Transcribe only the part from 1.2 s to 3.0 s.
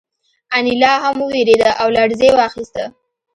وورېده او لړزې واخیسته